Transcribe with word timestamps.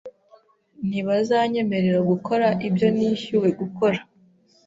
Ntibazanyemerera 0.87 1.99
gukora 2.11 2.47
ibyo 2.67 2.87
nishyuwe 2.97 3.49
gukora 3.59 3.99